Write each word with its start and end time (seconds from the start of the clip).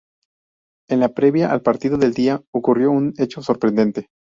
En 0.89 0.99
la 0.99 1.09
previa 1.09 1.51
al 1.51 1.61
partido 1.61 1.95
del 1.99 2.15
día, 2.15 2.41
ocurrió 2.53 2.89
un 2.89 3.13
hecho 3.19 3.43
sorprendente. 3.43 4.07